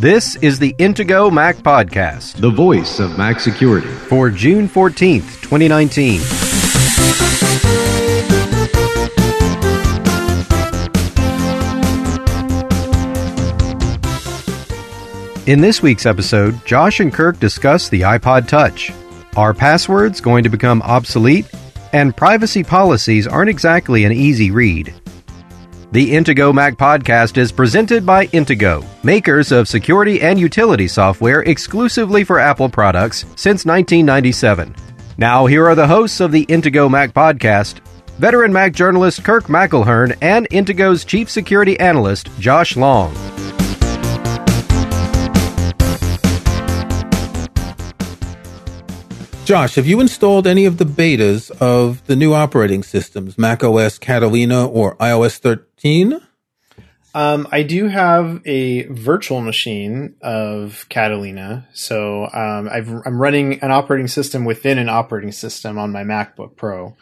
[0.00, 3.86] This is the Intego Mac Podcast the voice of Mac security.
[3.86, 6.22] for June 14th, 2019.
[15.46, 18.90] In this week's episode, Josh and Kirk discuss the iPod Touch.
[19.36, 21.44] Are passwords going to become obsolete?
[21.92, 24.94] And privacy policies aren't exactly an easy read.
[25.92, 32.22] The Intego Mac podcast is presented by Intego, makers of security and utility software exclusively
[32.22, 34.72] for Apple products since 1997.
[35.18, 37.80] Now, here are the hosts of the Intego Mac podcast
[38.20, 43.12] veteran Mac journalist Kirk McElhearn and Intego's chief security analyst Josh Long.
[49.50, 54.64] Josh, have you installed any of the betas of the new operating systems, macOS Catalina
[54.64, 56.20] or iOS 13?
[57.16, 63.72] Um, I do have a virtual machine of Catalina, so um, I've, I'm running an
[63.72, 66.96] operating system within an operating system on my MacBook Pro.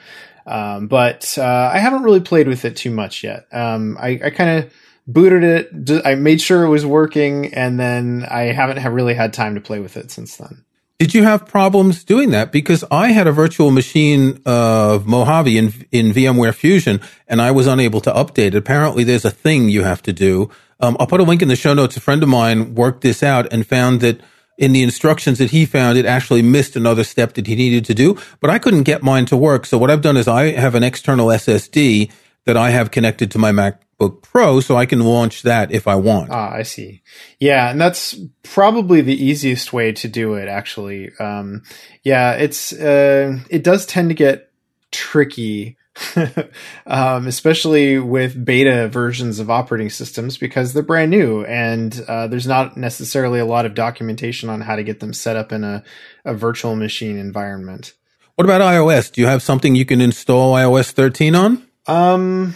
[0.46, 3.46] Um, but uh, I haven't really played with it too much yet.
[3.52, 4.72] Um, I, I kind of
[5.06, 9.34] booted it, I made sure it was working, and then I haven't have really had
[9.34, 10.64] time to play with it since then.
[10.98, 12.50] Did you have problems doing that?
[12.50, 17.68] Because I had a virtual machine of Mojave in, in VMware Fusion and I was
[17.68, 18.52] unable to update.
[18.56, 20.50] Apparently there's a thing you have to do.
[20.80, 21.96] Um, I'll put a link in the show notes.
[21.96, 24.20] A friend of mine worked this out and found that
[24.56, 27.94] in the instructions that he found, it actually missed another step that he needed to
[27.94, 29.66] do, but I couldn't get mine to work.
[29.66, 32.10] So what I've done is I have an external SSD
[32.48, 35.96] that I have connected to my MacBook Pro so I can launch that if I
[35.96, 36.30] want.
[36.30, 37.02] Ah, I see.
[37.38, 40.48] Yeah, and that's probably the easiest way to do it.
[40.48, 41.62] Actually, um,
[42.04, 44.50] yeah, it's uh, it does tend to get
[44.90, 45.76] tricky,
[46.86, 52.46] um, especially with beta versions of operating systems because they're brand new and uh, there's
[52.46, 55.84] not necessarily a lot of documentation on how to get them set up in a,
[56.24, 57.92] a virtual machine environment.
[58.36, 59.12] What about iOS?
[59.12, 61.67] Do you have something you can install iOS 13 on?
[61.88, 62.54] Um,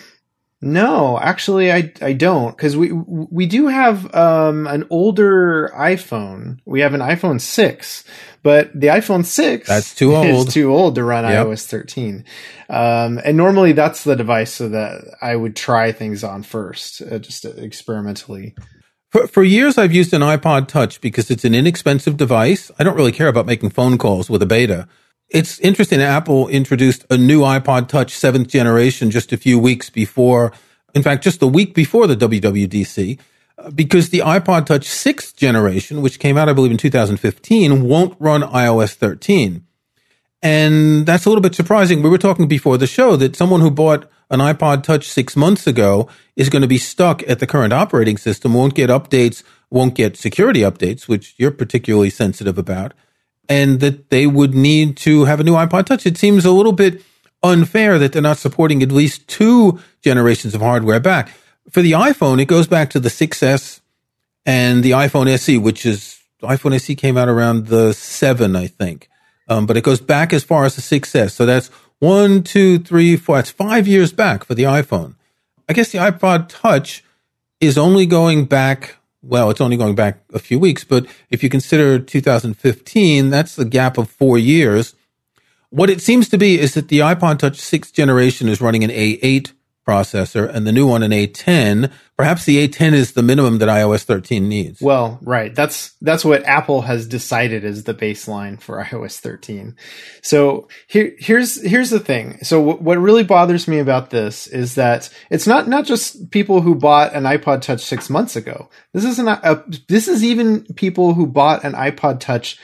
[0.64, 6.60] no, actually, I I don't because we we do have um an older iPhone.
[6.64, 8.04] We have an iPhone six,
[8.44, 10.48] but the iPhone six That's too old.
[10.48, 11.46] Is too old to run Yep.
[11.46, 12.24] iOS thirteen.
[12.68, 17.18] Um, and normally that's the device so that I would try things on first, uh,
[17.18, 18.54] just experimentally.
[19.10, 22.70] For, for years, I've used an iPod Touch because it's an inexpensive device.
[22.78, 24.88] I don't really care about making phone calls with a beta.
[25.32, 26.02] It's interesting.
[26.02, 30.52] Apple introduced a new iPod Touch seventh generation just a few weeks before,
[30.92, 33.18] in fact, just a week before the WWDC,
[33.56, 38.14] uh, because the iPod Touch sixth generation, which came out, I believe, in 2015, won't
[38.20, 39.64] run iOS 13.
[40.42, 42.02] And that's a little bit surprising.
[42.02, 45.66] We were talking before the show that someone who bought an iPod Touch six months
[45.66, 49.94] ago is going to be stuck at the current operating system, won't get updates, won't
[49.94, 52.92] get security updates, which you're particularly sensitive about,
[53.48, 56.06] and that they would need to have a new iPod Touch.
[56.06, 57.02] It seems a little bit
[57.42, 61.30] unfair that they're not supporting at least two generations of hardware back.
[61.70, 63.80] For the iPhone, it goes back to the 6S
[64.46, 69.08] and the iPhone SE, which is iPhone SE came out around the seven, I think.
[69.48, 71.32] Um, but it goes back as far as the 6S.
[71.32, 73.36] So that's one, two, three, four.
[73.36, 75.14] That's five years back for the iPhone.
[75.68, 77.04] I guess the iPod Touch
[77.60, 78.96] is only going back.
[79.22, 83.64] Well, it's only going back a few weeks, but if you consider 2015, that's a
[83.64, 84.94] gap of four years.
[85.70, 88.90] What it seems to be is that the iPod Touch sixth generation is running an
[88.90, 89.52] A8
[89.86, 91.90] processor and the new one an A10.
[92.16, 94.80] Perhaps the A10 is the minimum that iOS 13 needs.
[94.80, 95.54] Well, right.
[95.54, 99.76] That's that's what Apple has decided is the baseline for iOS 13.
[100.22, 102.38] So here here's here's the thing.
[102.42, 106.60] So w- what really bothers me about this is that it's not not just people
[106.60, 108.68] who bought an iPod Touch 6 months ago.
[108.92, 112.58] This is not a, uh, this is even people who bought an iPod Touch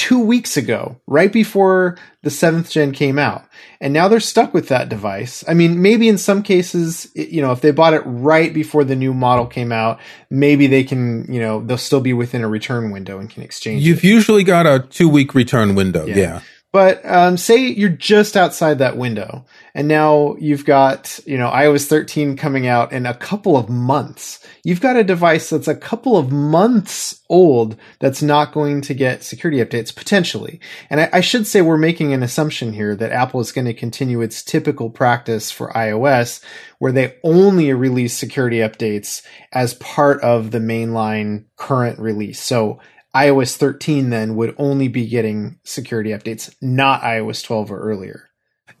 [0.00, 3.44] 2 weeks ago, right before the 7th gen came out.
[3.82, 5.44] And now they're stuck with that device.
[5.46, 8.96] I mean, maybe in some cases, you know, if they bought it right before the
[8.96, 10.00] new model came out,
[10.30, 13.82] maybe they can, you know, they'll still be within a return window and can exchange
[13.82, 14.08] You've it.
[14.08, 16.06] usually got a two week return window.
[16.06, 16.16] Yeah.
[16.16, 16.40] yeah.
[16.72, 19.44] But um, say you're just outside that window,
[19.74, 24.46] and now you've got you know iOS 13 coming out in a couple of months.
[24.62, 29.24] You've got a device that's a couple of months old that's not going to get
[29.24, 30.60] security updates potentially.
[30.90, 33.74] And I, I should say we're making an assumption here that Apple is going to
[33.74, 36.40] continue its typical practice for iOS,
[36.78, 42.40] where they only release security updates as part of the mainline current release.
[42.40, 42.78] So
[43.14, 48.28] iOS 13 then would only be getting security updates, not iOS 12 or earlier.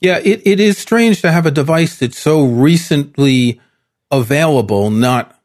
[0.00, 3.60] Yeah, it, it is strange to have a device that's so recently
[4.10, 5.36] available not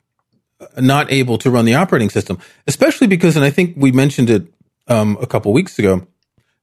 [0.77, 4.47] not able to run the operating system, especially because, and I think we mentioned it
[4.87, 6.07] um, a couple weeks ago.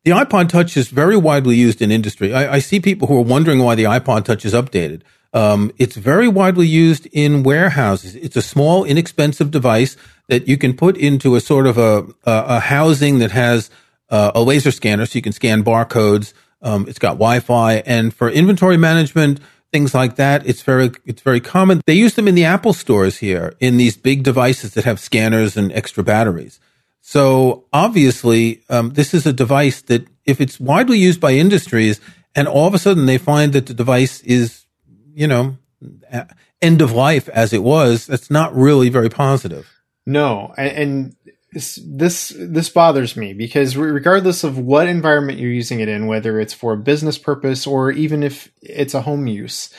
[0.04, 2.34] The iPod Touch is very widely used in industry.
[2.34, 5.02] I, I, see people who are wondering why the iPod Touch is updated.
[5.32, 8.16] Um, it's very widely used in warehouses.
[8.16, 9.96] It's a small, inexpensive device
[10.32, 13.69] that you can put into a sort of a, a, housing that has
[14.08, 16.32] uh, a laser scanner, so you can scan barcodes.
[16.62, 19.40] Um, it's got Wi-Fi, and for inventory management,
[19.73, 21.82] things like that, it's very it's very common.
[21.87, 25.58] They use them in the Apple stores here in these big devices that have scanners
[25.58, 26.58] and extra batteries.
[27.02, 32.00] So obviously, um, this is a device that if it's widely used by industries,
[32.34, 34.64] and all of a sudden they find that the device is
[35.14, 35.58] you know,
[36.62, 39.69] end of life as it was, that's not really very positive.
[40.06, 41.14] No, and
[41.52, 46.54] this this bothers me because regardless of what environment you're using it in, whether it's
[46.54, 49.70] for a business purpose or even if it's a home use,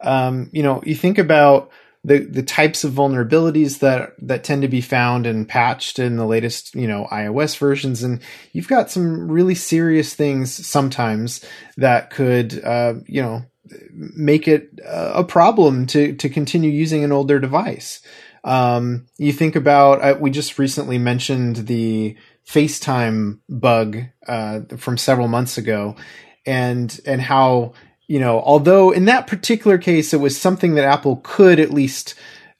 [0.00, 1.70] um, you know, you think about
[2.04, 6.26] the the types of vulnerabilities that that tend to be found and patched in the
[6.26, 8.20] latest you know iOS versions, and
[8.52, 11.42] you've got some really serious things sometimes
[11.78, 13.42] that could uh, you know
[13.90, 18.02] make it a problem to to continue using an older device.
[18.44, 23.98] Um, you think about uh, we just recently mentioned the FaceTime bug
[24.28, 25.96] uh, from several months ago,
[26.44, 27.72] and and how
[28.06, 32.14] you know although in that particular case it was something that Apple could at least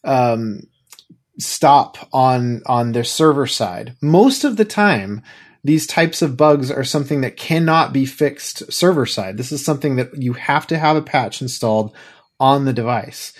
[0.04, 0.62] um,
[1.38, 3.94] stop on on their server side.
[4.00, 5.22] Most of the time,
[5.64, 9.36] these types of bugs are something that cannot be fixed server side.
[9.36, 11.94] This is something that you have to have a patch installed
[12.40, 13.32] on the device.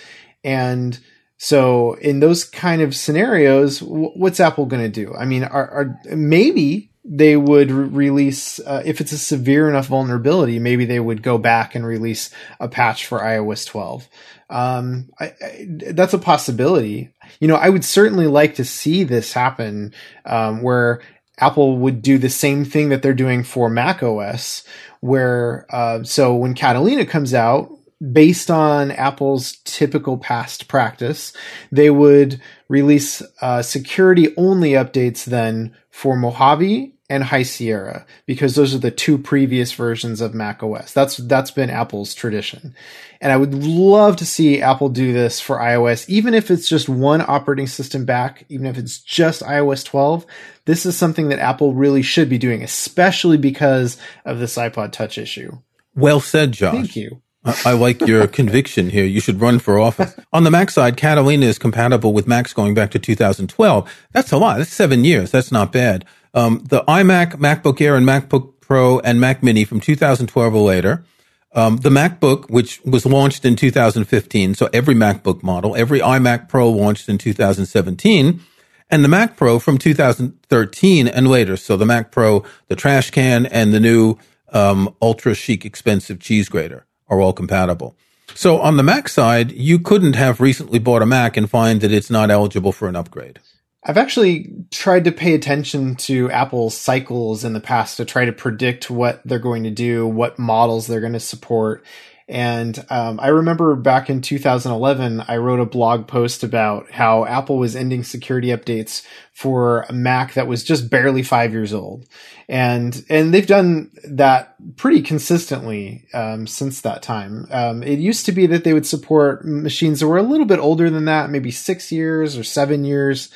[0.43, 0.99] And
[1.37, 5.13] so in those kind of scenarios, what's Apple going to do?
[5.13, 9.87] I mean, are, are maybe they would re- release uh, if it's a severe enough
[9.87, 14.07] vulnerability, maybe they would go back and release a patch for iOS 12.
[14.49, 17.13] Um, I, I, that's a possibility.
[17.39, 19.93] You know, I would certainly like to see this happen,
[20.25, 21.01] um, where
[21.37, 24.63] Apple would do the same thing that they're doing for Mac OS,
[25.01, 27.74] where uh, so when Catalina comes out,
[28.11, 31.33] based on Apple's typical past practice,
[31.71, 38.73] they would release uh, security only updates then for Mojave and High Sierra because those
[38.73, 40.91] are the two previous versions of Mac OS.
[40.91, 42.75] That's that's been Apple's tradition.
[43.21, 46.89] And I would love to see Apple do this for iOS even if it's just
[46.89, 50.25] one operating system back, even if it's just iOS 12.
[50.65, 55.17] This is something that Apple really should be doing especially because of this iPod Touch
[55.17, 55.59] issue.
[55.93, 56.73] Well said, Josh.
[56.73, 57.21] Thank you.
[57.45, 59.05] I like your conviction here.
[59.05, 60.15] You should run for office.
[60.33, 64.07] On the Mac side, Catalina is compatible with Macs going back to 2012.
[64.11, 64.57] That's a lot.
[64.57, 65.31] That's seven years.
[65.31, 66.05] That's not bad.
[66.33, 71.05] Um, the iMac, MacBook Air, and MacBook Pro and Mac Mini from 2012 or later.
[71.53, 76.69] Um, the MacBook, which was launched in 2015, so every MacBook model, every iMac Pro
[76.69, 78.41] launched in 2017,
[78.89, 81.55] and the Mac Pro from 2013 and later.
[81.55, 84.17] So the Mac Pro, the trash can, and the new
[84.51, 87.95] um, ultra chic, expensive cheese grater are all compatible.
[88.33, 91.91] So on the Mac side, you couldn't have recently bought a Mac and find that
[91.91, 93.39] it's not eligible for an upgrade.
[93.87, 98.33] I've actually tried to pay attention to Apple's cycles in the past to try to
[98.33, 101.85] predict what they're going to do, what models they're going to support.
[102.27, 107.59] And um, I remember back in 2011, I wrote a blog post about how Apple
[107.59, 112.07] was ending security updates for a Mac that was just barely five years old,
[112.49, 117.47] and and they've done that pretty consistently um, since that time.
[117.51, 120.59] Um, it used to be that they would support machines that were a little bit
[120.59, 123.29] older than that, maybe six years or seven years.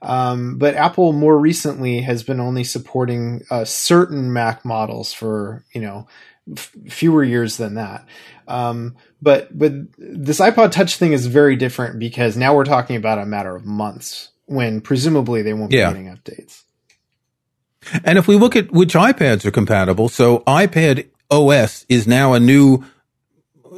[0.00, 5.80] Um, but Apple more recently has been only supporting uh, certain Mac models for you
[5.80, 6.08] know
[6.50, 8.06] f- fewer years than that.
[8.48, 13.18] Um, but but this iPod Touch thing is very different because now we're talking about
[13.18, 15.88] a matter of months when presumably they won't be yeah.
[15.88, 16.62] getting updates.
[18.04, 22.40] And if we look at which iPads are compatible, so iPad OS is now a
[22.40, 22.84] new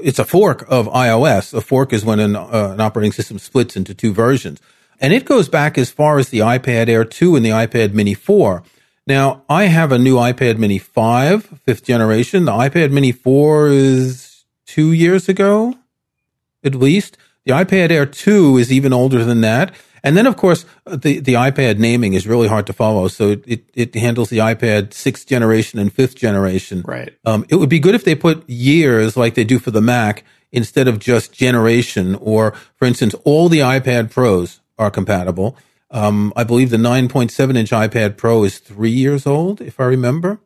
[0.03, 1.55] it's a fork of iOS.
[1.55, 4.61] A fork is when an, uh, an operating system splits into two versions.
[5.01, 8.15] And it goes back as far as the iPad Air 2 and the iPad Mini
[8.15, 8.63] 4.
[9.07, 12.47] Now, I have a new iPad Mini 5, fifth generation.
[12.47, 15.75] The iPad Mini 4 is two years ago,
[16.65, 17.19] at least.
[17.45, 19.75] The iPad Air 2 is even older than that.
[20.03, 23.09] And then, of course, the, the iPad naming is really hard to follow.
[23.09, 26.83] So it, it handles the iPad sixth generation and fifth generation.
[26.87, 27.15] Right.
[27.25, 30.25] Um, it would be good if they put years like they do for the Mac
[30.53, 35.57] instead of just generation or, for instance, all the iPad Pros are compatible.
[35.95, 40.41] Um, I believe the 9.7 inch iPad Pro is three years old, if I remember.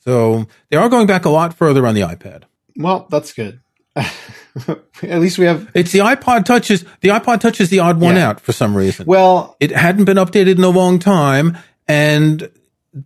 [0.00, 2.44] So they are going back a lot further on the iPad.
[2.74, 3.60] Well, that's good.
[3.96, 5.70] at least we have.
[5.74, 6.84] It's the iPod touches.
[7.02, 8.30] the iPod touches the odd one yeah.
[8.30, 9.04] out for some reason.
[9.04, 12.50] Well, it hadn't been updated in a long time, and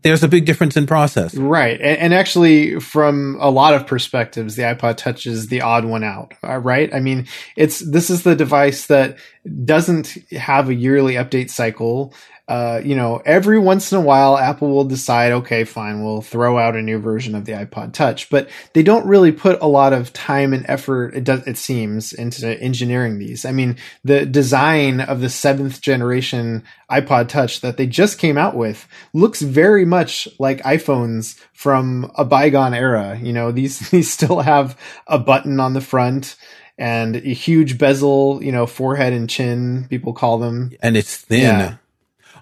[0.03, 1.35] there's a big difference in process.
[1.35, 1.81] Right.
[1.81, 6.05] And, and, actually, from a lot of perspectives, the iPod Touch is the odd one
[6.05, 6.93] out, uh, right?
[6.95, 7.27] I mean,
[7.57, 9.17] it's, this is the device that
[9.65, 12.13] doesn't have a yearly update cycle.
[12.49, 16.59] Uh, you know, every once in a while, Apple will decide, okay, fine, we'll throw
[16.59, 19.93] out a new version of the iPod Touch, but they don't really put a lot
[19.93, 21.15] of time and effort.
[21.15, 23.45] It does, it seems, into engineering these.
[23.45, 28.57] I mean, the design of the seventh generation iPod Touch that they just came out
[28.57, 33.19] with looks very much like iPhones from a bygone era.
[33.21, 36.37] You know, these these still have a button on the front
[36.79, 40.71] and a huge bezel, you know, forehead and chin, people call them.
[40.81, 41.41] And it's thin.
[41.41, 41.77] Yeah.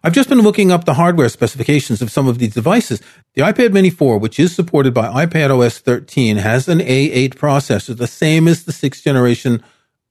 [0.03, 3.03] I've just been looking up the hardware specifications of some of these devices.
[3.35, 7.97] The iPad Mini 4, which is supported by iPad OS 13, has an A8 processor,
[7.97, 9.63] the same as the sixth generation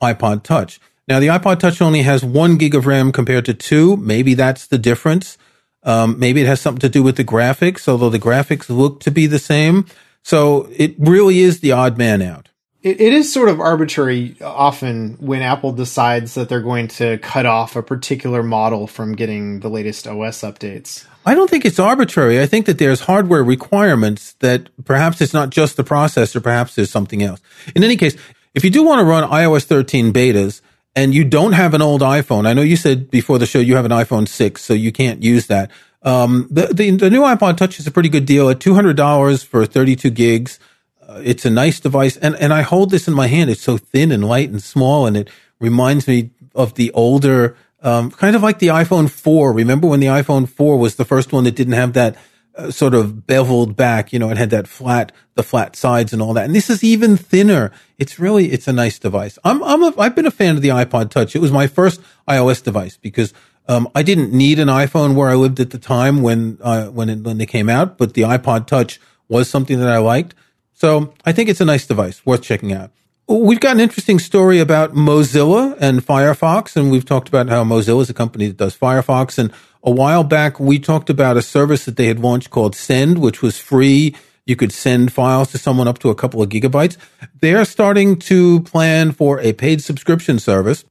[0.01, 0.79] iPod Touch.
[1.07, 3.97] Now, the iPod Touch only has one gig of RAM compared to two.
[3.97, 5.37] Maybe that's the difference.
[5.83, 9.11] Um, maybe it has something to do with the graphics, although the graphics look to
[9.11, 9.85] be the same.
[10.23, 12.49] So it really is the odd man out
[12.85, 17.47] it, it is sort of arbitrary often when Apple decides that they're going to cut
[17.47, 21.05] off a particular model from getting the latest OS updates.
[21.25, 22.39] I don't think it's arbitrary.
[22.39, 26.91] I think that there's hardware requirements that perhaps it's not just the processor, perhaps there's
[26.91, 27.41] something else.
[27.75, 28.15] In any case,
[28.53, 30.61] if you do want to run iOS 13 betas
[30.95, 33.75] and you don't have an old iPhone, I know you said before the show you
[33.77, 35.71] have an iPhone 6, so you can't use that.
[36.03, 39.65] Um, the, the, the new iPod Touch is a pretty good deal at $200 for
[39.65, 40.59] 32 gigs.
[41.07, 43.49] Uh, it's a nice device, and and I hold this in my hand.
[43.49, 48.09] It's so thin and light and small, and it reminds me of the older, um,
[48.11, 49.53] kind of like the iPhone 4.
[49.53, 52.17] Remember when the iPhone 4 was the first one that didn't have that
[52.55, 54.13] uh, sort of beveled back?
[54.13, 56.45] You know, it had that flat, the flat sides and all that.
[56.45, 57.71] And this is even thinner.
[57.97, 59.37] It's really, it's a nice device.
[59.43, 61.35] I'm, I'm, a, I've been a fan of the iPod Touch.
[61.35, 63.33] It was my first iOS device because.
[63.67, 67.09] Um, I didn't need an iPhone where I lived at the time when uh, when
[67.09, 70.35] it, when they came out, but the iPod Touch was something that I liked.
[70.75, 72.91] So I think it's a nice device worth checking out.
[73.27, 78.01] We've got an interesting story about Mozilla and Firefox, and we've talked about how Mozilla
[78.01, 79.39] is a company that does Firefox.
[79.39, 79.51] And
[79.81, 83.41] a while back, we talked about a service that they had launched called Send, which
[83.41, 84.15] was free.
[84.45, 86.97] You could send files to someone up to a couple of gigabytes.
[87.41, 90.85] They're starting to plan for a paid subscription service.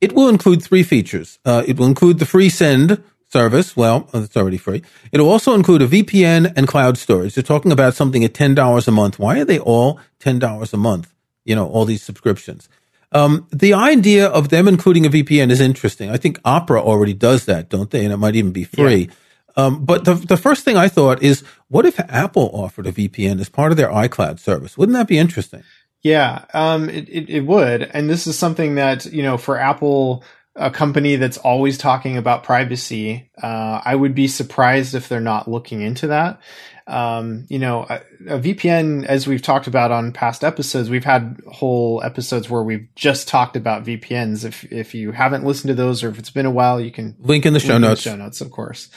[0.00, 1.38] It will include three features.
[1.44, 3.76] Uh, it will include the free send service.
[3.76, 4.82] Well, it's already free.
[5.12, 7.34] It'll also include a VPN and cloud storage.
[7.34, 9.18] They're talking about something at $10 a month.
[9.18, 11.12] Why are they all $10 a month?
[11.44, 12.68] You know, all these subscriptions.
[13.12, 16.10] Um, the idea of them including a VPN is interesting.
[16.10, 18.04] I think Opera already does that, don't they?
[18.04, 19.08] And it might even be free.
[19.08, 19.14] Yeah.
[19.56, 23.40] Um, but the, the first thing I thought is, what if Apple offered a VPN
[23.40, 24.78] as part of their iCloud service?
[24.78, 25.64] Wouldn't that be interesting?
[26.02, 27.82] Yeah, um, it, it, it would.
[27.82, 30.24] And this is something that, you know, for Apple,
[30.56, 35.48] a company that's always talking about privacy, uh, I would be surprised if they're not
[35.48, 36.40] looking into that.
[36.86, 41.40] Um, you know, a, a, VPN, as we've talked about on past episodes, we've had
[41.46, 44.44] whole episodes where we've just talked about VPNs.
[44.44, 47.14] If if you haven't listened to those, or if it's been a while, you can
[47.20, 48.02] link in the show notes.
[48.02, 48.90] The show notes, of course.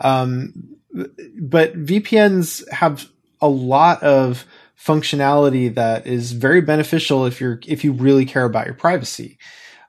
[0.00, 0.76] Um,
[1.40, 3.08] but VPNs have
[3.40, 4.44] a lot of
[4.76, 9.38] functionality that is very beneficial if you're if you really care about your privacy.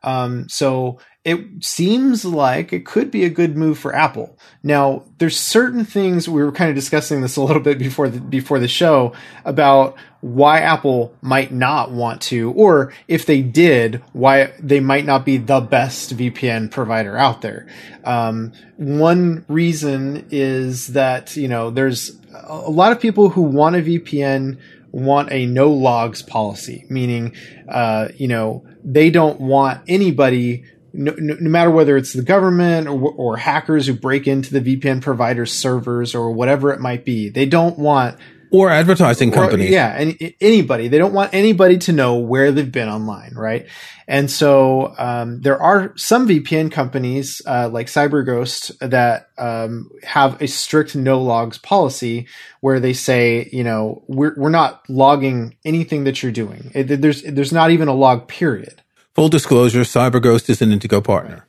[0.04, 4.40] Um, so it seems like it could be a good move for Apple.
[4.64, 8.22] Now, there's certain things we were kind of discussing this a little bit before the
[8.22, 9.14] before the show
[9.44, 15.26] about why Apple might not want to, or if they did, why they might not
[15.26, 17.68] be the best VPN provider out there.
[18.06, 23.80] Um, one reason is that you know there's a lot of people who want a
[23.80, 24.58] VPN
[24.92, 27.36] want a no logs policy, meaning,
[27.68, 30.64] uh, you know, they don't want anybody,
[30.94, 35.02] no, no, matter whether it's the government or, or hackers who break into the VPN
[35.02, 38.18] provider's servers or whatever it might be, they don't want
[38.52, 39.70] or advertising companies.
[39.70, 40.88] Or, yeah, and anybody.
[40.88, 43.68] They don't want anybody to know where they've been online, right?
[44.08, 50.48] And so um, there are some VPN companies uh, like CyberGhost that um, have a
[50.48, 52.28] strict no logs policy
[52.62, 56.72] where they say, you know, we're we're not logging anything that you're doing.
[56.74, 58.82] It, there's there's not even a log period.
[59.16, 61.46] Full disclosure: CyberGhost is an Intego partner.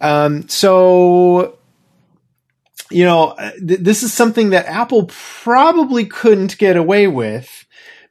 [0.00, 1.57] Um, so
[2.90, 7.66] you know, uh, th- this is something that Apple probably couldn't get away with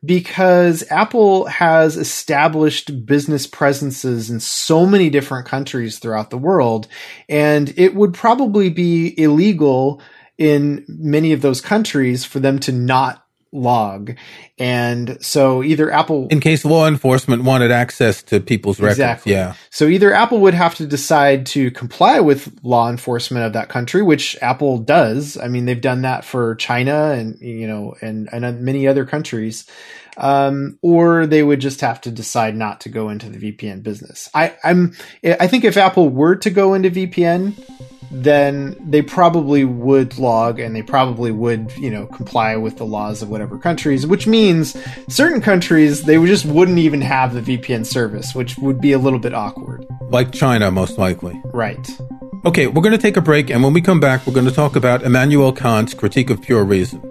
[0.06, 6.88] because Apple has established business presences in so many different countries throughout the world.
[7.28, 10.02] And it would probably be illegal
[10.38, 13.27] in many of those countries for them to not
[13.58, 14.16] log.
[14.58, 19.00] And so either Apple in case law enforcement wanted access to people's records.
[19.00, 19.34] Exactly.
[19.34, 19.56] Yeah.
[19.70, 24.02] So either Apple would have to decide to comply with law enforcement of that country,
[24.02, 25.38] which Apple does.
[25.38, 29.66] I mean, they've done that for China and you know and and many other countries.
[30.20, 34.32] Um, or they would just have to decide not to go into the VPN business.
[34.34, 37.54] I, I'm I think if Apple were to go into VPN,
[38.12, 43.22] then they probably would log and they probably would, you know, comply with the laws
[43.22, 48.34] of whatever countries, which means certain countries, they just wouldn't even have the VPN service,
[48.34, 49.86] which would be a little bit awkward.
[50.10, 51.42] Like China, most likely.
[51.46, 51.90] Right.
[52.46, 54.54] Okay, we're going to take a break, and when we come back, we're going to
[54.54, 57.02] talk about Immanuel Kant's Critique of Pure Reason.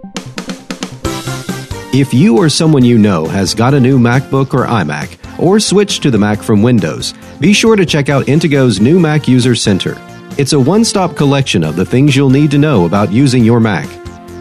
[1.93, 6.03] If you or someone you know has got a new MacBook or iMac, or switched
[6.05, 10.01] to the Mac from Windows, be sure to check out Intego's new Mac User Center.
[10.39, 13.59] It's a one stop collection of the things you'll need to know about using your
[13.59, 13.87] Mac.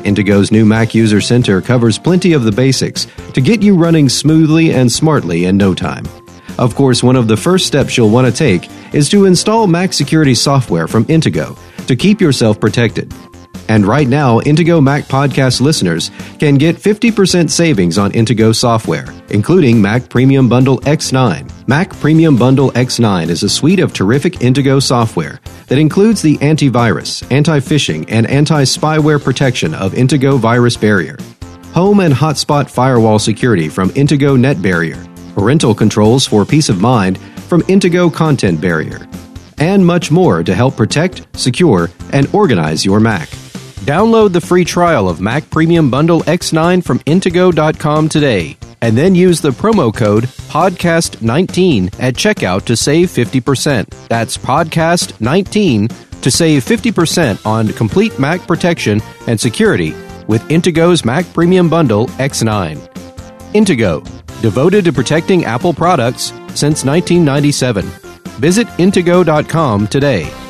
[0.03, 4.73] Intego's new Mac User Center covers plenty of the basics to get you running smoothly
[4.73, 6.03] and smartly in no time.
[6.59, 9.93] Of course, one of the first steps you'll want to take is to install Mac
[9.93, 13.13] security software from Intego to keep yourself protected.
[13.67, 19.81] And right now, Intego Mac podcast listeners can get 50% savings on Intego software, including
[19.81, 21.67] Mac Premium Bundle X9.
[21.67, 27.29] Mac Premium Bundle X9 is a suite of terrific Intego software that includes the antivirus,
[27.31, 31.19] anti phishing, and anti spyware protection of Intego VirusBarrier,
[31.73, 37.61] home and hotspot firewall security from Intego NetBarrier, parental controls for peace of mind from
[37.63, 39.11] Intego ContentBarrier,
[39.57, 43.29] and much more to help protect, secure, and organize your Mac.
[43.81, 49.41] Download the free trial of Mac Premium Bundle X9 from Intego.com today, and then use
[49.41, 54.07] the promo code PODCAST19 at checkout to save 50%.
[54.07, 59.91] That's PODCAST19 to save 50% on complete Mac protection and security
[60.27, 62.77] with Intego's Mac Premium Bundle X9.
[63.53, 64.03] Intego,
[64.41, 67.85] devoted to protecting Apple products since 1997.
[68.39, 70.44] Visit Intego.com today.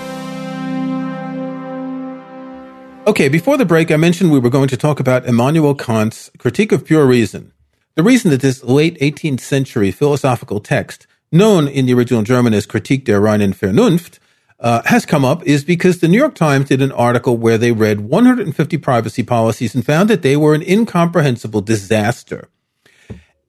[3.08, 6.72] Okay, before the break, I mentioned we were going to talk about Immanuel Kant's Critique
[6.72, 7.54] of Pure Reason.
[7.94, 12.66] The reason that this late 18th century philosophical text, known in the original German as
[12.66, 14.18] Kritik der reinen Vernunft,
[14.60, 17.72] uh, has come up is because the New York Times did an article where they
[17.72, 22.50] read 150 privacy policies and found that they were an incomprehensible disaster.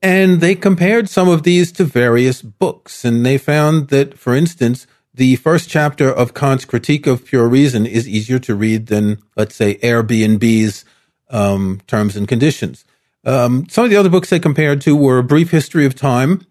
[0.03, 4.85] And they compared some of these to various books, and they found that, for instance,
[5.17, 9.55] the first chapter of Kant's Critique of Pure Reason is easier to read than, let's
[9.55, 10.85] say, Airbnb's
[11.29, 12.85] um, terms and conditions.
[13.25, 16.45] Um, some of the other books they compared to were A Brief History of Time,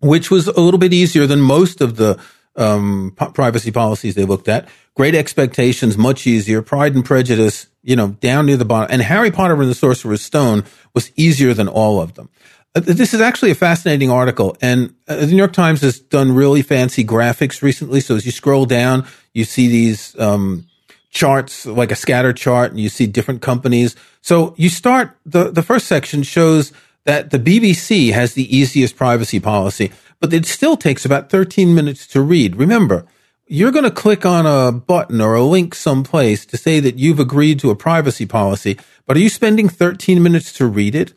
[0.00, 2.20] which was a little bit easier than most of the
[2.54, 4.68] um, p- privacy policies they looked at.
[4.94, 6.60] Great Expectations, much easier.
[6.60, 8.92] Pride and Prejudice, you know, down near the bottom.
[8.92, 12.28] And Harry Potter and the Sorcerer's Stone was easier than all of them.
[12.74, 16.32] Uh, this is actually a fascinating article, and uh, the New York Times has done
[16.32, 18.00] really fancy graphics recently.
[18.00, 20.66] So as you scroll down, you see these um,
[21.10, 23.94] charts, like a scatter chart, and you see different companies.
[24.22, 26.72] So you start the the first section shows
[27.04, 32.06] that the BBC has the easiest privacy policy, but it still takes about 13 minutes
[32.06, 32.56] to read.
[32.56, 33.04] Remember,
[33.46, 37.20] you're going to click on a button or a link someplace to say that you've
[37.20, 41.12] agreed to a privacy policy, but are you spending 13 minutes to read it?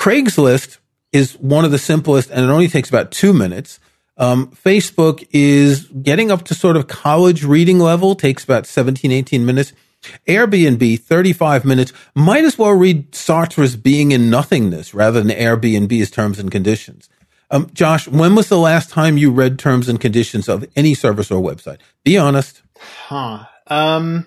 [0.00, 0.78] Craigslist
[1.16, 3.80] is one of the simplest and it only takes about two minutes.
[4.18, 9.44] Um, Facebook is getting up to sort of college reading level, takes about 17, 18
[9.44, 9.72] minutes.
[10.28, 11.92] Airbnb, 35 minutes.
[12.14, 17.08] Might as well read Sartre's Being and Nothingness rather than Airbnb's terms and conditions.
[17.50, 21.30] Um, Josh, when was the last time you read terms and conditions of any service
[21.30, 21.78] or website?
[22.04, 22.62] Be honest.
[22.78, 23.44] Huh.
[23.68, 24.26] Um,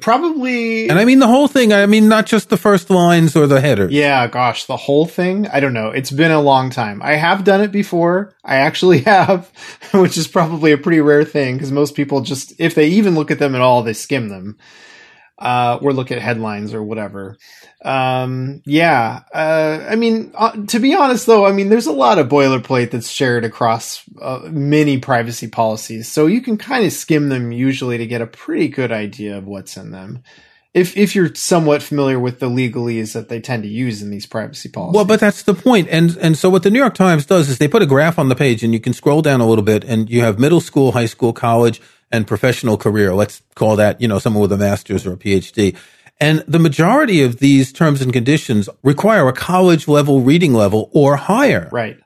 [0.00, 0.88] Probably.
[0.88, 1.72] And I mean the whole thing.
[1.72, 3.88] I mean, not just the first lines or the header.
[3.90, 5.46] Yeah, gosh, the whole thing.
[5.48, 5.88] I don't know.
[5.88, 7.00] It's been a long time.
[7.02, 8.34] I have done it before.
[8.44, 9.50] I actually have,
[9.92, 13.30] which is probably a pretty rare thing because most people just, if they even look
[13.30, 14.58] at them at all, they skim them.
[15.38, 17.38] Uh, or look at headlines or whatever.
[17.84, 19.22] Um, yeah.
[19.32, 22.90] Uh, I mean, uh, to be honest though, I mean, there's a lot of boilerplate
[22.90, 26.10] that's shared across uh, many privacy policies.
[26.10, 29.46] So you can kind of skim them usually to get a pretty good idea of
[29.46, 30.24] what's in them.
[30.74, 34.26] If, if you're somewhat familiar with the legalese that they tend to use in these
[34.26, 34.96] privacy policies.
[34.96, 35.88] Well, but that's the point.
[35.88, 38.28] And, and so what the New York Times does is they put a graph on
[38.28, 40.92] the page and you can scroll down a little bit and you have middle school,
[40.92, 43.14] high school, college, and professional career.
[43.14, 45.76] Let's call that, you know, someone with a master's or a PhD.
[46.20, 51.16] And the majority of these terms and conditions require a college level reading level or
[51.16, 51.68] higher.
[51.70, 51.98] Right.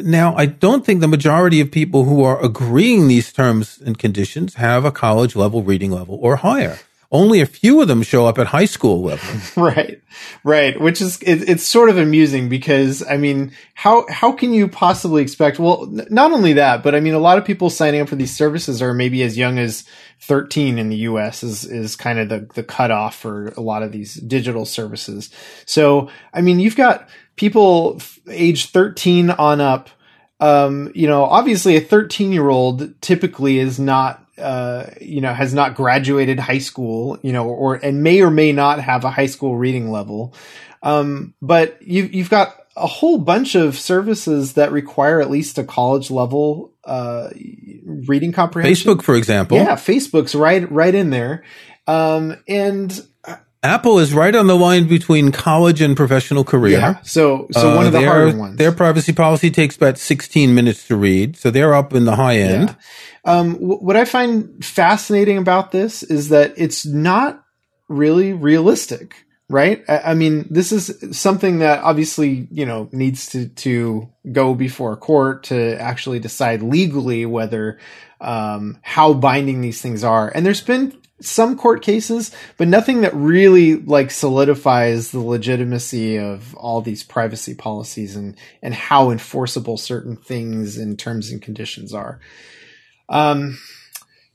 [0.00, 4.54] Now, I don't think the majority of people who are agreeing these terms and conditions
[4.54, 6.78] have a college level reading level or higher.
[7.12, 9.40] Only a few of them show up at high school level.
[9.62, 10.00] right,
[10.44, 10.80] right.
[10.80, 15.22] Which is it, it's sort of amusing because I mean, how how can you possibly
[15.22, 15.58] expect?
[15.58, 18.16] Well, n- not only that, but I mean, a lot of people signing up for
[18.16, 19.84] these services are maybe as young as
[20.20, 21.42] 13 in the U.S.
[21.42, 25.30] is is kind of the the cutoff for a lot of these digital services.
[25.66, 29.90] So, I mean, you've got people age 13 on up.
[30.38, 35.54] Um, you know, obviously a 13 year old typically is not uh, you know, has
[35.54, 39.26] not graduated high school, you know, or and may or may not have a high
[39.26, 40.34] school reading level.
[40.82, 45.64] Um, but you've you've got a whole bunch of services that require at least a
[45.64, 47.30] college level uh,
[47.84, 48.90] reading comprehension.
[48.90, 49.58] Facebook, for example.
[49.58, 51.44] Yeah, Facebook's right right in there.
[51.86, 53.06] Um, and
[53.62, 56.78] Apple is right on the line between college and professional career.
[56.78, 57.00] Yeah.
[57.02, 58.56] So, so uh, one of the their, harder ones.
[58.56, 61.36] Their privacy policy takes about 16 minutes to read.
[61.36, 62.74] So they're up in the high end.
[63.26, 63.32] Yeah.
[63.32, 67.44] Um, w- what I find fascinating about this is that it's not
[67.88, 69.84] really realistic, right?
[69.88, 74.94] I, I, mean, this is something that obviously, you know, needs to, to go before
[74.94, 77.78] a court to actually decide legally whether,
[78.22, 80.32] um, how binding these things are.
[80.34, 86.54] And there's been some court cases, but nothing that really like solidifies the legitimacy of
[86.54, 92.20] all these privacy policies and and how enforceable certain things in terms and conditions are.
[93.08, 93.58] Um,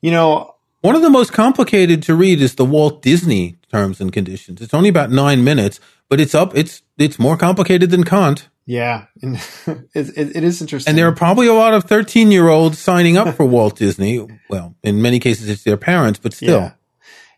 [0.01, 4.13] you know, one of the most complicated to read is the Walt Disney terms and
[4.13, 4.61] conditions.
[4.61, 6.55] It's only about nine minutes, but it's up.
[6.55, 8.49] It's it's more complicated than Kant.
[8.65, 9.35] Yeah, and
[9.93, 10.89] it, it is interesting.
[10.89, 14.25] And there are probably a lot of 13 year olds signing up for Walt Disney.
[14.49, 16.59] Well, in many cases, it's their parents, but still.
[16.59, 16.71] Yeah.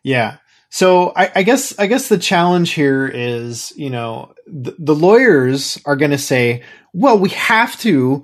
[0.04, 0.38] yeah.
[0.70, 5.82] So I, I, guess I guess the challenge here is, you know, the, the lawyers
[5.86, 6.62] are going to say,
[6.94, 8.24] well, we have to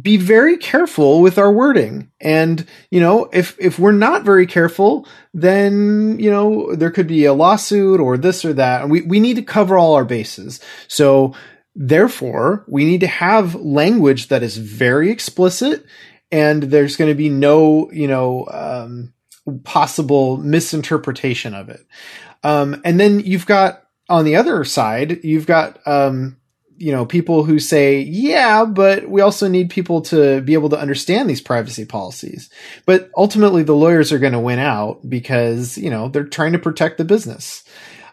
[0.00, 2.10] be very careful with our wording.
[2.20, 7.24] And, you know, if, if we're not very careful, then, you know, there could be
[7.24, 8.82] a lawsuit or this or that.
[8.82, 10.60] And we, we need to cover all our bases.
[10.88, 11.34] So
[11.80, 15.86] Therefore, we need to have language that is very explicit
[16.32, 19.14] and there's going to be no, you know, um,
[19.62, 21.86] possible misinterpretation of it.
[22.42, 26.36] Um, and then you've got on the other side, you've got, um,
[26.76, 30.80] you know, people who say, yeah, but we also need people to be able to
[30.80, 32.50] understand these privacy policies.
[32.86, 36.58] But ultimately, the lawyers are going to win out because, you know, they're trying to
[36.58, 37.62] protect the business.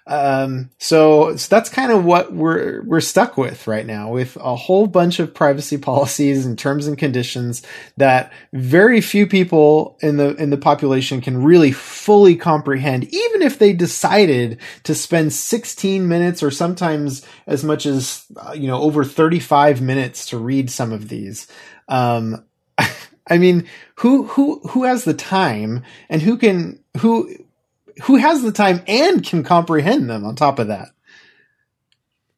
[0.07, 4.55] Um, so, so that's kind of what we're we're stuck with right now, with a
[4.55, 7.63] whole bunch of privacy policies and terms and conditions
[7.97, 13.57] that very few people in the in the population can really fully comprehend, even if
[13.57, 19.03] they decided to spend 16 minutes or sometimes as much as uh, you know over
[19.03, 21.47] 35 minutes to read some of these.
[21.87, 22.45] Um,
[23.27, 27.35] I mean, who who who has the time and who can who
[28.03, 30.89] who has the time and can comprehend them on top of that.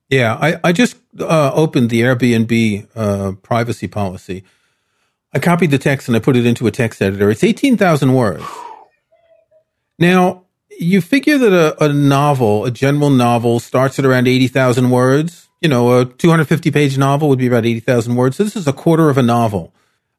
[0.10, 4.44] Yeah, I, I just uh, opened the Airbnb uh, privacy policy.
[5.34, 7.30] I copied the text and I put it into a text editor.
[7.30, 8.44] It's 18,000 words.
[10.00, 10.46] Now,
[10.80, 15.50] you figure that a, a, novel, a general novel, starts at around 80,000 words.
[15.60, 18.38] You know, a 250 page novel would be about 80,000 words.
[18.38, 19.74] So this is a quarter of a novel.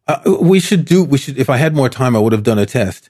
[0.06, 2.58] Uh, we should do, we should, if I had more time, I would have done
[2.58, 3.08] a test.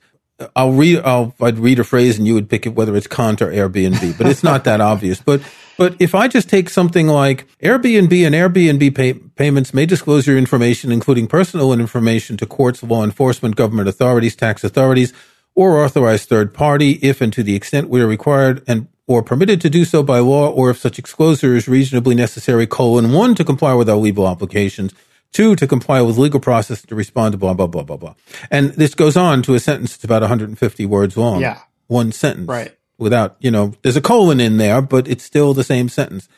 [0.55, 1.01] I'll read.
[1.05, 4.17] I'll I'd read a phrase and you would pick it whether it's Kant or Airbnb,
[4.17, 5.21] but it's not that obvious.
[5.21, 5.43] But
[5.77, 10.39] but if I just take something like Airbnb and Airbnb pay, payments may disclose your
[10.39, 15.13] information, including personal information, to courts, law enforcement, government authorities, tax authorities,
[15.55, 19.61] or authorized third party, if and to the extent we are required and or permitted
[19.63, 22.67] to do so by law, or if such exposure is reasonably necessary.
[22.67, 24.93] Colon one to comply with our legal obligations
[25.33, 28.15] Two, to comply with legal process to respond to blah, blah, blah, blah, blah.
[28.51, 31.41] And this goes on to a sentence that's about 150 words long.
[31.41, 31.61] Yeah.
[31.87, 32.49] One sentence.
[32.49, 32.75] Right.
[32.99, 36.29] Without, you know, there's a colon in there, but it's still the same sentence.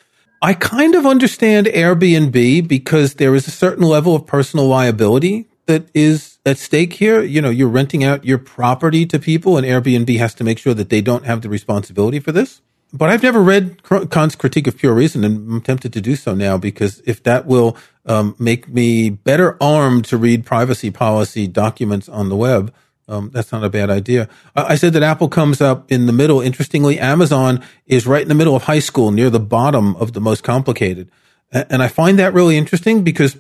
[0.43, 5.89] I kind of understand Airbnb because there is a certain level of personal liability that
[5.95, 7.23] is at stake here.
[7.23, 10.75] You know, you're renting out your property to people and Airbnb has to make sure
[10.75, 12.61] that they don't have the responsibility for this.
[12.93, 16.35] But I've never read Kant's critique of pure reason and I'm tempted to do so
[16.35, 17.77] now because if that will
[18.07, 22.75] um, make me better armed to read privacy policy documents on the web.
[23.07, 24.29] Um, that's not a bad idea.
[24.55, 26.41] I said that Apple comes up in the middle.
[26.41, 30.21] Interestingly, Amazon is right in the middle of high school, near the bottom of the
[30.21, 31.11] most complicated.
[31.51, 33.37] And I find that really interesting because,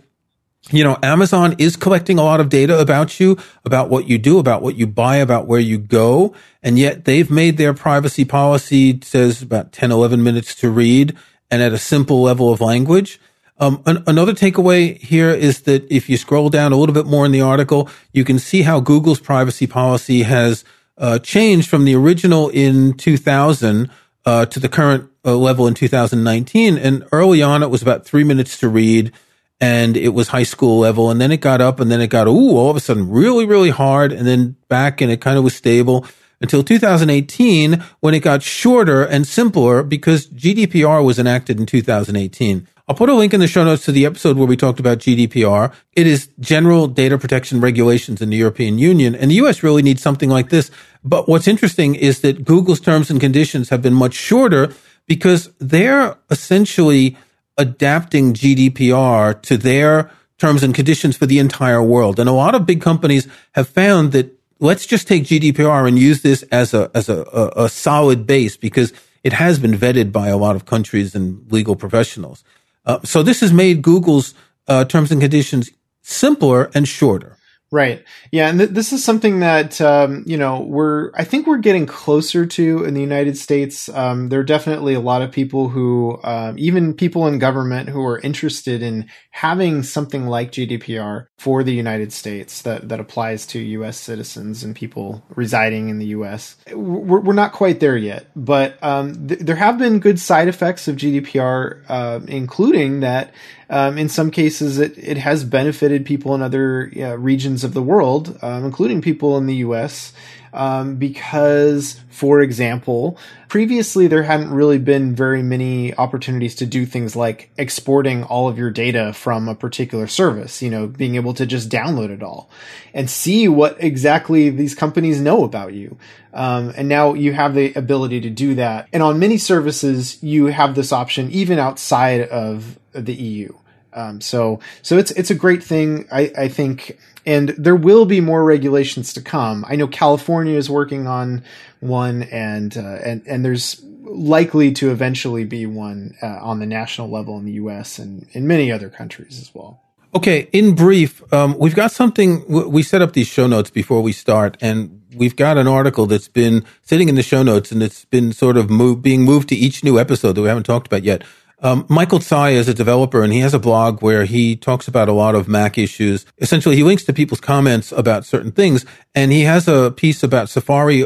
[0.68, 4.38] you know, Amazon is collecting a lot of data about you, about what you do,
[4.38, 6.34] about what you buy, about where you go.
[6.62, 11.16] And yet they've made their privacy policy says about 10, 11 minutes to read
[11.50, 13.18] and at a simple level of language.
[13.58, 17.26] Um, an, another takeaway here is that if you scroll down a little bit more
[17.26, 20.64] in the article, you can see how Google's privacy policy has
[20.96, 23.90] uh, changed from the original in 2000
[24.24, 26.78] uh, to the current uh, level in 2019.
[26.78, 29.12] And early on, it was about three minutes to read,
[29.60, 31.10] and it was high school level.
[31.10, 33.46] And then it got up, and then it got ooh, all of a sudden, really,
[33.46, 36.06] really hard, and then back, and it kind of was stable
[36.40, 42.66] until 2018 when it got shorter and simpler because GDPR was enacted in 2018.
[42.88, 44.98] I'll put a link in the show notes to the episode where we talked about
[44.98, 45.72] GDPR.
[45.92, 50.02] It is general data protection regulations in the European Union, and the US really needs
[50.02, 50.72] something like this.
[51.04, 54.72] But what's interesting is that Google's terms and conditions have been much shorter
[55.06, 57.16] because they're essentially
[57.60, 62.18] adapting GDPR to their terms and conditions for the entire world.
[62.18, 66.22] And a lot of big companies have found that let's just take GDPR and use
[66.22, 70.28] this as a, as a, a, a solid base because it has been vetted by
[70.28, 72.42] a lot of countries and legal professionals.
[72.86, 74.32] Uh, so this has made Google's
[74.66, 75.70] uh, terms and conditions
[76.00, 77.36] simpler and shorter.
[77.72, 78.04] Right.
[78.32, 81.86] Yeah, and th- this is something that um, you know we're I think we're getting
[81.86, 83.88] closer to in the United States.
[83.90, 88.04] Um, there are definitely a lot of people who, um, even people in government, who
[88.04, 93.60] are interested in having something like GDPR for the United States that that applies to
[93.60, 94.00] U.S.
[94.00, 96.56] citizens and people residing in the U.S.
[96.72, 100.88] We're, we're not quite there yet, but um, th- there have been good side effects
[100.88, 103.32] of GDPR, uh, including that
[103.70, 107.82] um, in some cases, it, it has benefited people in other uh, regions of the
[107.82, 110.12] world, um, including people in the US,
[110.52, 113.16] um, because, for example,
[113.48, 118.58] previously there hadn't really been very many opportunities to do things like exporting all of
[118.58, 122.50] your data from a particular service, you know, being able to just download it all
[122.92, 125.96] and see what exactly these companies know about you.
[126.32, 128.88] Um, and now you have the ability to do that.
[128.92, 133.52] And on many services, you have this option even outside of the EU.
[133.92, 136.96] Um, so so it's it's a great thing, I, I think,
[137.26, 139.64] and there will be more regulations to come.
[139.68, 141.42] I know California is working on
[141.80, 147.10] one, and uh, and and there's likely to eventually be one uh, on the national
[147.10, 147.98] level in the U.S.
[147.98, 149.82] and in many other countries as well.
[150.12, 152.44] Okay, in brief, um, we've got something.
[152.48, 156.26] We set up these show notes before we start, and we've got an article that's
[156.26, 159.54] been sitting in the show notes, and it's been sort of move, being moved to
[159.54, 161.22] each new episode that we haven't talked about yet.
[161.62, 165.08] Um, Michael Tsai is a developer and he has a blog where he talks about
[165.08, 166.24] a lot of Mac issues.
[166.38, 170.48] Essentially, he links to people's comments about certain things and he has a piece about
[170.48, 171.04] Safari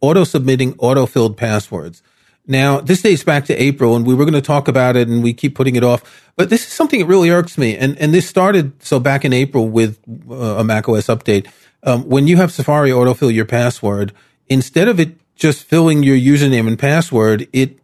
[0.00, 2.02] auto submitting auto filled passwords.
[2.46, 5.22] Now, this dates back to April and we were going to talk about it and
[5.22, 7.76] we keep putting it off, but this is something that really irks me.
[7.76, 9.98] And, and this started so back in April with
[10.30, 11.46] uh, a Mac OS update.
[11.82, 14.12] Um, when you have Safari autofill your password,
[14.48, 17.79] instead of it just filling your username and password, it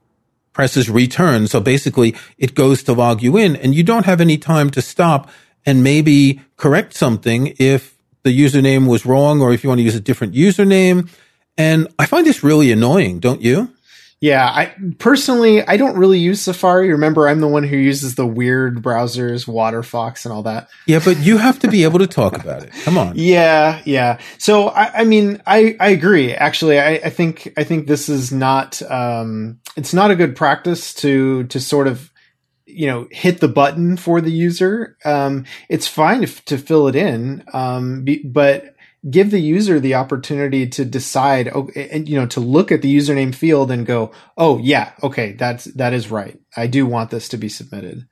[0.57, 1.47] presses return.
[1.47, 4.81] So basically it goes to log you in and you don't have any time to
[4.81, 5.29] stop
[5.67, 9.95] and maybe correct something if the username was wrong or if you want to use
[9.95, 11.11] a different username.
[11.59, 13.71] And I find this really annoying, don't you?
[14.21, 16.91] Yeah, I personally I don't really use Safari.
[16.91, 20.69] Remember, I'm the one who uses the weird browsers, WaterFox, and all that.
[20.87, 22.73] Yeah, but you have to be able to talk about it.
[22.85, 23.15] Come on.
[23.27, 24.19] Yeah, yeah.
[24.39, 26.33] So I, I mean, I, I agree.
[26.33, 30.95] Actually, I, I think I think this is not um, it's not a good practice
[30.95, 32.11] to to sort of
[32.67, 34.97] you know hit the button for the user.
[35.05, 38.77] Um, it's fine if, to fill it in, um, be, but
[39.09, 42.95] give the user the opportunity to decide oh, and you know to look at the
[42.95, 47.29] username field and go oh yeah okay that's that is right i do want this
[47.29, 48.07] to be submitted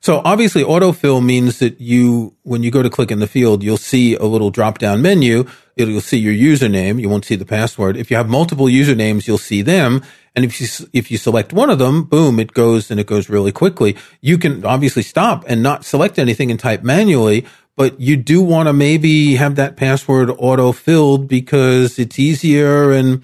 [0.00, 3.76] so obviously autofill means that you when you go to click in the field you'll
[3.76, 5.44] see a little drop down menu
[5.76, 9.38] you'll see your username you won't see the password if you have multiple usernames you'll
[9.38, 10.02] see them
[10.34, 13.28] and if you if you select one of them boom it goes and it goes
[13.28, 17.44] really quickly you can obviously stop and not select anything and type manually
[17.76, 22.90] but you do want to maybe have that password auto filled because it's easier.
[22.90, 23.22] And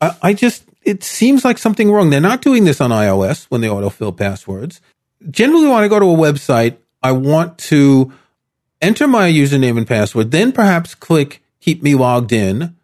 [0.00, 2.10] I, I, just, it seems like something wrong.
[2.10, 4.82] They're not doing this on iOS when they autofill passwords.
[5.30, 8.12] Generally, when I go to a website, I want to
[8.82, 12.76] enter my username and password, then perhaps click keep me logged in,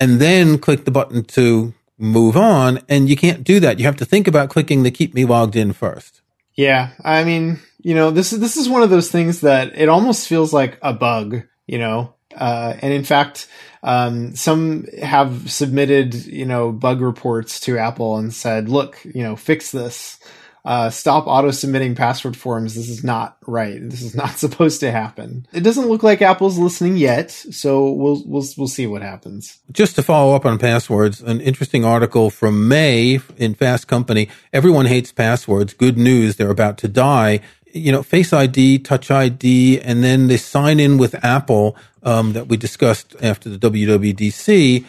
[0.00, 2.80] and then click the button to move on.
[2.88, 3.78] And you can't do that.
[3.78, 6.22] You have to think about clicking the keep me logged in first.
[6.54, 6.90] Yeah.
[7.04, 10.26] I mean, you know, this is this is one of those things that it almost
[10.26, 12.14] feels like a bug, you know.
[12.34, 13.46] Uh, and in fact,
[13.82, 19.36] um, some have submitted, you know, bug reports to Apple and said, "Look, you know,
[19.36, 20.18] fix this.
[20.64, 22.74] Uh, stop auto submitting password forms.
[22.74, 23.78] This is not right.
[23.80, 28.22] This is not supposed to happen." It doesn't look like Apple's listening yet, so we'll
[28.24, 29.58] we'll we'll see what happens.
[29.72, 34.28] Just to follow up on passwords, an interesting article from May in Fast Company.
[34.52, 35.74] Everyone hates passwords.
[35.74, 37.40] Good news, they're about to die
[37.74, 42.46] you know, Face ID, Touch ID, and then the sign in with Apple um, that
[42.46, 44.84] we discussed after the WWDC.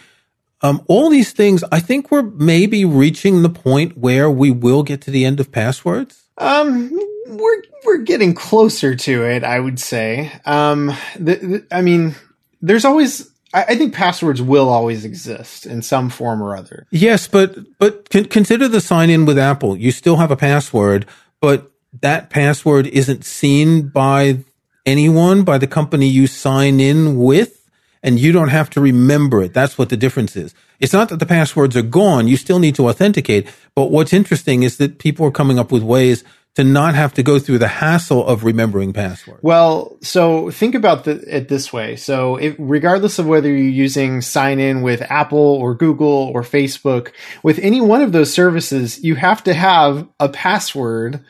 [0.61, 5.01] Um, all these things, I think we're maybe reaching the point where we will get
[5.01, 6.23] to the end of passwords.
[6.37, 6.91] Um,
[7.27, 10.31] we're we're getting closer to it, I would say.
[10.45, 10.87] Um,
[11.17, 12.15] the, the, I mean,
[12.61, 13.29] there's always.
[13.53, 16.87] I, I think passwords will always exist in some form or other.
[16.91, 19.77] Yes, but but con- consider the sign in with Apple.
[19.77, 21.05] You still have a password,
[21.41, 24.43] but that password isn't seen by
[24.85, 27.64] anyone by the company you sign in with,
[28.05, 29.51] and you don't have to remember it.
[29.51, 30.53] That's what the difference is.
[30.79, 32.27] It's not that the passwords are gone.
[32.27, 33.47] You still need to authenticate.
[33.73, 37.23] But what's interesting is that people are coming up with ways to not have to
[37.23, 39.41] go through the hassle of remembering passwords.
[39.41, 41.95] Well, so think about the, it this way.
[41.95, 47.11] So, if, regardless of whether you're using sign in with Apple or Google or Facebook,
[47.41, 51.25] with any one of those services, you have to have a password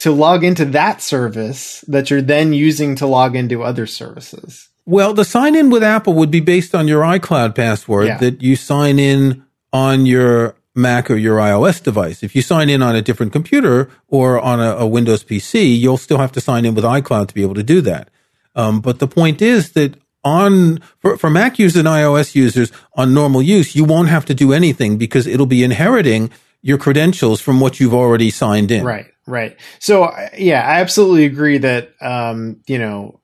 [0.00, 4.69] to log into that service that you're then using to log into other services.
[4.86, 8.18] Well, the sign in with Apple would be based on your iCloud password Yeah.
[8.18, 12.22] that you sign in on your Mac or your iOS device.
[12.22, 15.96] If you sign in on a different computer or on a, a Windows PC, you'll
[15.96, 18.08] still have to sign in with iCloud to be able to do that.
[18.54, 23.14] Um, but the point is that on for, for Mac users and iOS users on
[23.14, 26.30] normal use, you won't have to do anything because it'll be inheriting
[26.62, 28.84] your credentials from what you've already signed in.
[28.84, 29.56] Right, right.
[29.78, 33.19] So, yeah, I absolutely agree that, um, you know,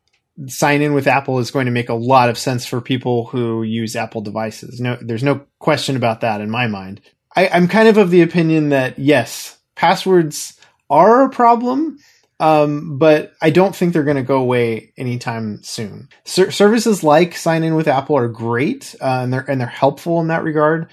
[0.47, 3.63] sign in with Apple is going to make a lot of sense for people who
[3.63, 4.81] use Apple devices.
[4.81, 7.01] No, there's no question about that in my mind.
[7.35, 11.99] I, I'm kind of of the opinion that yes, passwords are a problem,
[12.39, 16.09] um, but I don't think they're going to go away anytime soon.
[16.25, 20.21] Ser- services like sign in with Apple are great, uh, and they're and they're helpful
[20.21, 20.89] in that regard.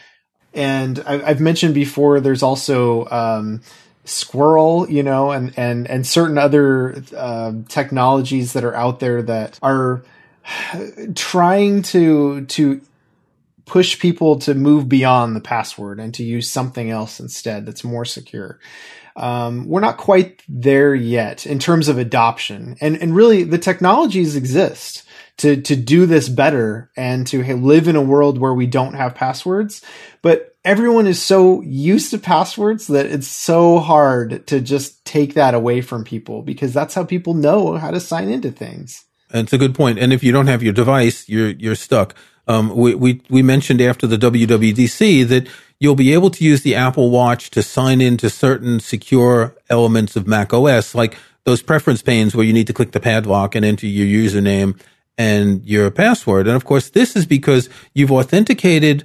[0.54, 3.62] And I've, I've mentioned before, there's also um,
[4.06, 9.60] SQRL, you know, and and and certain other um technologies that are out there that
[9.62, 10.04] are
[11.16, 12.82] trying to to
[13.66, 18.04] push people to move beyond the password and to use something else instead that's more
[18.04, 18.60] secure.
[19.16, 24.36] Um, we're not quite there yet in terms of adoption, and and really the technologies
[24.36, 25.04] exist
[25.38, 29.16] to to do this better and to live in a world where we don't have
[29.16, 29.82] passwords.
[30.22, 35.54] But everyone is so used to passwords that it's so hard to just take that
[35.54, 39.06] away from people because that's how people know how to sign into things.
[39.32, 40.00] It's a good point.
[40.00, 42.16] And if you don't have your device, you're you're stuck.
[42.48, 45.48] Um, we, we we mentioned after the WWDC that
[45.80, 50.28] you'll be able to use the Apple Watch to sign into certain secure elements of
[50.28, 53.88] Mac OS, like those preference panes where you need to click the padlock and enter
[53.88, 54.80] your username
[55.18, 56.48] and your password.
[56.48, 59.04] And of course, this is because you've authenticated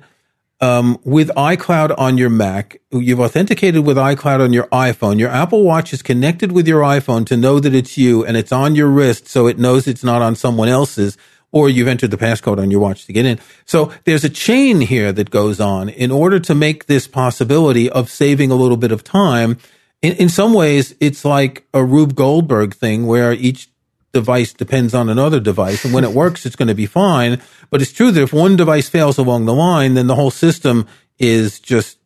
[0.60, 2.80] um, with iCloud on your Mac.
[2.90, 5.18] You've authenticated with iCloud on your iPhone.
[5.18, 8.52] Your Apple Watch is connected with your iPhone to know that it's you and it's
[8.52, 11.16] on your wrist so it knows it's not on someone else's
[11.50, 13.38] or you've entered the passcode on your watch to get in.
[13.64, 18.10] So there's a chain here that goes on in order to make this possibility of
[18.10, 19.58] saving a little bit of time.
[20.02, 23.70] In, in some ways, it's like a Rube Goldberg thing where each
[24.18, 25.84] device depends on another device.
[25.84, 27.40] And when it works, it's going to be fine.
[27.70, 30.86] But it's true that if one device fails along the line, then the whole system
[31.18, 31.98] is just,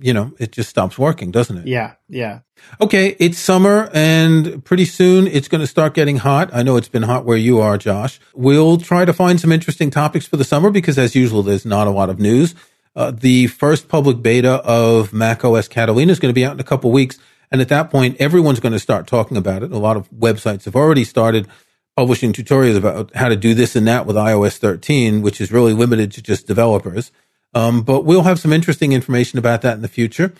[0.00, 1.66] you know, it just stops working, doesn't it?
[1.66, 2.40] Yeah, yeah.
[2.80, 3.16] Okay.
[3.20, 6.50] It's summer and pretty soon it's going to start getting hot.
[6.52, 8.18] I know it's been hot where you are, Josh.
[8.34, 11.86] We'll try to find some interesting topics for the summer because as usual, there's not
[11.86, 12.56] a lot of news.
[12.94, 16.60] Uh, the first public beta of Mac OS Catalina is going to be out in
[16.60, 17.18] a couple weeks.
[17.52, 19.70] And at that point, everyone's going to start talking about it.
[19.70, 21.46] A lot of websites have already started
[21.94, 25.74] publishing tutorials about how to do this and that with iOS 13, which is really
[25.74, 27.12] limited to just developers.
[27.54, 30.32] Um, but we'll have some interesting information about that in the future.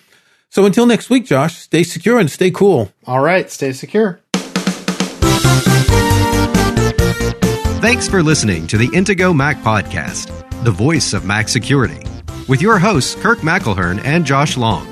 [0.48, 2.90] So until next week, Josh, stay secure and stay cool.
[3.06, 4.20] All right, stay secure.
[7.82, 10.30] Thanks for listening to the Intego Mac Podcast,
[10.64, 12.00] the voice of Mac security,
[12.48, 14.91] with your hosts Kirk McElhearn and Josh Long.